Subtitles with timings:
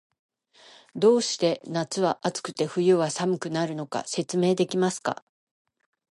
[0.95, 5.23] どうして夏は暑くて、冬は寒くなるのか、説明できますか？